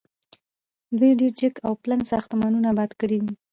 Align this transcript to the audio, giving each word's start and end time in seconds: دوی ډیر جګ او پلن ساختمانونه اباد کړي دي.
دوی 0.97 1.11
ډیر 1.19 1.33
جګ 1.39 1.53
او 1.67 1.71
پلن 1.83 2.01
ساختمانونه 2.11 2.67
اباد 2.73 2.91
کړي 3.01 3.17
دي. 3.25 3.33